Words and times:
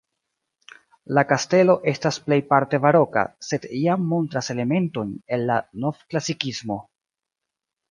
La 1.17 1.23
kastelo 1.31 1.75
estas 1.91 2.17
plejparte 2.29 2.79
baroka, 2.87 3.25
sed 3.49 3.69
jam 3.83 4.09
montras 4.15 4.51
elementojn 4.57 5.15
el 5.39 5.47
la 5.53 5.61
novklasikismo. 5.87 6.81